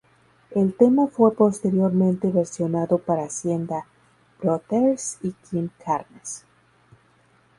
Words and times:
El 0.49 0.73
tema 0.73 1.05
fue 1.05 1.35
posteriormente 1.35 2.31
versionado 2.31 2.97
por 2.97 3.19
Hacienda 3.19 3.85
Brothers 4.41 5.19
y 5.21 5.31
Kim 5.47 5.69
Carnes. 5.77 6.43